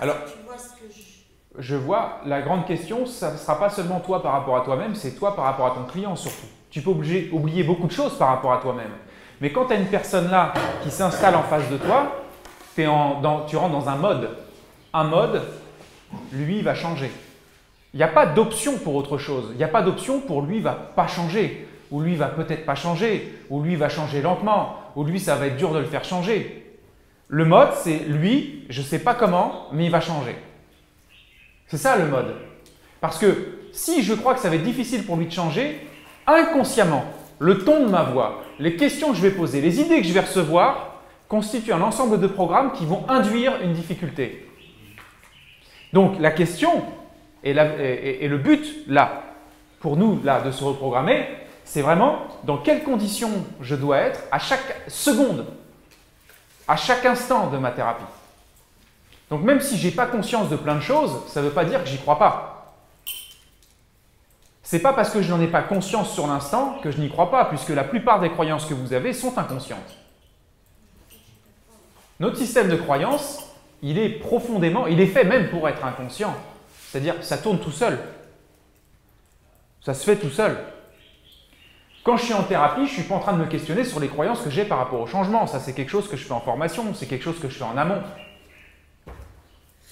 [0.00, 1.08] Alors- tu vois ce que je...
[1.60, 4.94] Je vois, la grande question, ça ne sera pas seulement toi par rapport à toi-même,
[4.94, 6.46] c'est toi par rapport à ton client surtout.
[6.70, 8.92] Tu peux oublier, oublier beaucoup de choses par rapport à toi-même.
[9.40, 12.12] Mais quand tu as une personne là qui s'installe en face de toi,
[12.86, 14.30] en- dans- tu rentres dans un mode.
[14.92, 15.42] Un mode,
[16.32, 17.10] lui, va changer.
[17.92, 19.48] Il n'y a pas d'option pour autre chose.
[19.52, 21.66] Il n'y a pas d'option pour lui, il va pas changer.
[21.90, 23.36] Ou lui, va peut-être pas changer.
[23.50, 24.76] Ou lui, va changer lentement.
[24.94, 26.67] Ou lui, ça va être dur de le faire changer.
[27.28, 30.36] Le mode, c'est lui, je ne sais pas comment, mais il va changer.
[31.66, 32.34] C'est ça le mode.
[33.00, 35.86] Parce que si je crois que ça va être difficile pour lui de changer,
[36.26, 37.04] inconsciemment,
[37.38, 40.12] le ton de ma voix, les questions que je vais poser, les idées que je
[40.12, 44.48] vais recevoir constituent un ensemble de programmes qui vont induire une difficulté.
[45.92, 46.82] Donc la question
[47.44, 49.22] et, et le but là,
[49.80, 51.26] pour nous là, de se reprogrammer,
[51.64, 55.46] c'est vraiment dans quelles conditions je dois être à chaque seconde,
[56.68, 58.04] à chaque instant de ma thérapie.
[59.30, 61.82] Donc même si j'ai pas conscience de plein de choses, ça ne veut pas dire
[61.82, 62.76] que j'y crois pas.
[64.62, 67.30] C'est pas parce que je n'en ai pas conscience sur l'instant que je n'y crois
[67.30, 69.96] pas, puisque la plupart des croyances que vous avez sont inconscientes.
[72.20, 73.44] Notre système de croyance,
[73.80, 76.34] il est profondément, il est fait même pour être inconscient.
[76.90, 77.98] C'est-à-dire ça tourne tout seul.
[79.80, 80.58] Ça se fait tout seul.
[82.04, 84.00] Quand je suis en thérapie, je ne suis pas en train de me questionner sur
[84.00, 85.46] les croyances que j'ai par rapport au changement.
[85.46, 87.64] Ça, c'est quelque chose que je fais en formation, c'est quelque chose que je fais
[87.64, 88.02] en amont.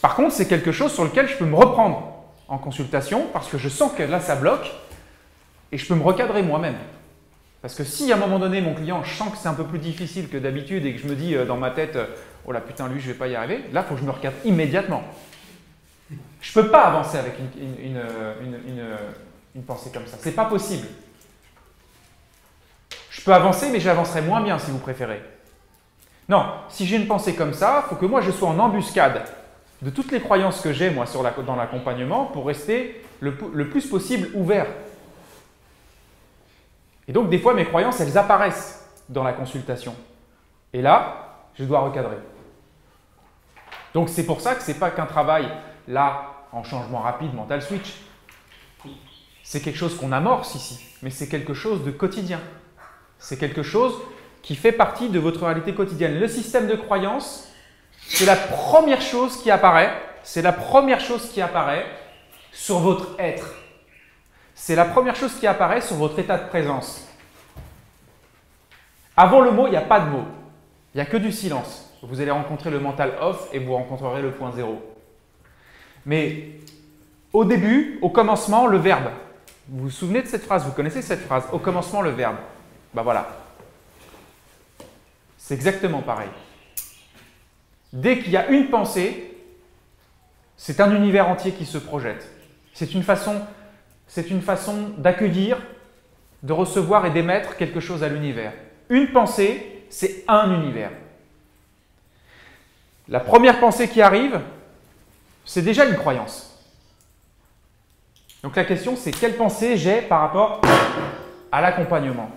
[0.00, 3.56] Par contre, c'est quelque chose sur lequel je peux me reprendre en consultation parce que
[3.56, 4.70] je sens que là, ça bloque
[5.70, 6.74] et je peux me recadrer moi-même.
[7.62, 9.64] Parce que si à un moment donné, mon client, je sens que c'est un peu
[9.64, 12.06] plus difficile que d'habitude et que je me dis euh, dans ma tête, euh,
[12.44, 14.10] oh là putain, lui, je vais pas y arriver, là, il faut que je me
[14.10, 15.04] recadre immédiatement.
[16.40, 17.96] Je ne peux pas avancer avec une, une- une,
[18.80, 18.96] euh,
[19.54, 20.16] une- pensée comme ça.
[20.20, 20.88] C'est pas possible.
[23.12, 25.22] Je peux avancer, mais j'avancerai moins bien si vous préférez.
[26.30, 29.22] Non, si j'ai une pensée comme ça, il faut que moi je sois en embuscade
[29.82, 31.04] de toutes les croyances que j'ai moi
[31.46, 34.66] dans l'accompagnement pour rester le, le plus possible ouvert.
[37.06, 39.94] Et donc des fois mes croyances elles apparaissent dans la consultation.
[40.72, 42.16] Et là, je dois recadrer.
[43.92, 45.46] Donc c'est pour ça que c'est pas qu'un travail
[45.86, 47.92] là en changement rapide mental switch.
[49.42, 52.40] C'est quelque chose qu'on amorce ici, mais c'est quelque chose de quotidien.
[53.22, 53.94] C'est quelque chose
[54.42, 56.18] qui fait partie de votre réalité quotidienne.
[56.18, 57.48] Le système de croyance,
[58.08, 59.92] c'est la première chose qui apparaît,
[60.24, 61.86] c'est la première chose qui apparaît
[62.50, 63.54] sur votre être.
[64.56, 67.06] C'est la première chose qui apparaît sur votre état de présence.
[69.16, 70.24] Avant le mot, il n'y a pas de mot.
[70.92, 71.94] Il n'y a que du silence.
[72.02, 74.82] Vous allez rencontrer le mental off et vous rencontrerez le point zéro.
[76.04, 76.58] Mais
[77.32, 79.10] au début, au commencement, le verbe.
[79.68, 80.64] Vous vous souvenez de cette phrase?
[80.64, 81.44] Vous connaissez cette phrase?
[81.52, 82.36] Au commencement, le verbe.
[82.94, 83.28] Ben voilà.
[85.38, 86.28] C'est exactement pareil.
[87.92, 89.36] Dès qu'il y a une pensée,
[90.56, 92.26] c'est un univers entier qui se projette.
[92.72, 93.42] C'est une façon,
[94.40, 95.58] façon d'accueillir,
[96.42, 98.52] de recevoir et d'émettre quelque chose à l'univers.
[98.88, 100.90] Une pensée, c'est un univers.
[103.08, 104.40] La première pensée qui arrive,
[105.44, 106.48] c'est déjà une croyance.
[108.42, 110.60] Donc la question, c'est quelle pensée j'ai par rapport
[111.50, 112.30] à l'accompagnement?